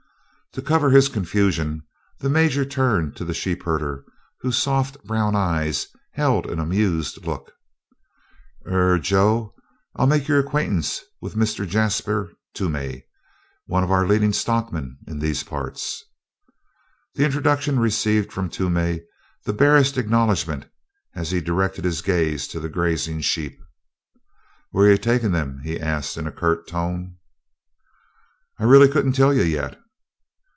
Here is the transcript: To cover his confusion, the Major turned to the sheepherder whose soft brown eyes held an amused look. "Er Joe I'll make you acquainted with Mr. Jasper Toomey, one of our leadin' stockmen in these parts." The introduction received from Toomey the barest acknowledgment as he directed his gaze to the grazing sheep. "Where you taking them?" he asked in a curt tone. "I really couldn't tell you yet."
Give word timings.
To 0.55 0.61
cover 0.61 0.89
his 0.89 1.07
confusion, 1.07 1.83
the 2.19 2.29
Major 2.29 2.65
turned 2.65 3.15
to 3.15 3.23
the 3.23 3.33
sheepherder 3.33 4.03
whose 4.41 4.57
soft 4.57 5.01
brown 5.05 5.33
eyes 5.33 5.87
held 6.11 6.45
an 6.51 6.59
amused 6.59 7.25
look. 7.25 7.53
"Er 8.67 8.99
Joe 8.99 9.55
I'll 9.95 10.07
make 10.07 10.27
you 10.27 10.35
acquainted 10.37 10.91
with 11.21 11.35
Mr. 11.37 11.65
Jasper 11.65 12.33
Toomey, 12.53 13.05
one 13.67 13.81
of 13.81 13.91
our 13.91 14.05
leadin' 14.05 14.33
stockmen 14.33 14.97
in 15.07 15.19
these 15.19 15.41
parts." 15.41 16.03
The 17.15 17.23
introduction 17.23 17.79
received 17.79 18.33
from 18.33 18.49
Toomey 18.49 18.99
the 19.45 19.53
barest 19.53 19.97
acknowledgment 19.97 20.65
as 21.15 21.31
he 21.31 21.39
directed 21.39 21.85
his 21.85 22.01
gaze 22.01 22.45
to 22.49 22.59
the 22.59 22.67
grazing 22.67 23.21
sheep. 23.21 23.57
"Where 24.71 24.91
you 24.91 24.97
taking 24.97 25.31
them?" 25.31 25.61
he 25.63 25.79
asked 25.79 26.17
in 26.17 26.27
a 26.27 26.31
curt 26.33 26.67
tone. 26.67 27.15
"I 28.59 28.65
really 28.65 28.89
couldn't 28.89 29.13
tell 29.13 29.33
you 29.33 29.43
yet." 29.43 29.77